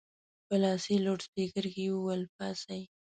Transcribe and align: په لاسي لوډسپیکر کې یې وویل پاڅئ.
په 0.47 0.55
لاسي 0.63 0.95
لوډسپیکر 1.05 1.65
کې 1.73 1.81
یې 1.87 1.93
وویل 1.95 2.23
پاڅئ. 2.35 2.81